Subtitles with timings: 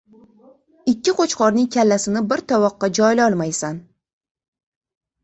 [0.91, 3.79] •Ikki qo‘chqorning kallasini bir tovoqqa joylolmaysan.